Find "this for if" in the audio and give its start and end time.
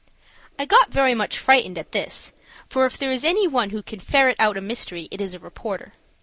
1.91-2.97